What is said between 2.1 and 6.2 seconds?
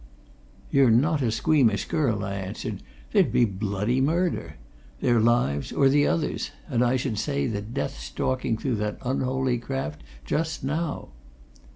I answered. "There'd be bloody murder! Their lives or the